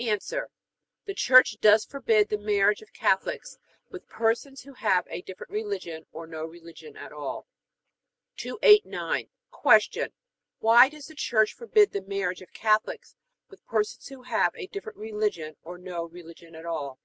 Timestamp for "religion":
5.52-6.06, 6.44-6.96, 14.98-15.54, 16.06-16.56